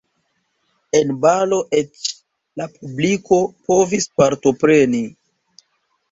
[0.99, 2.07] En balo eĉ
[2.61, 5.03] la publiko povis partopreni.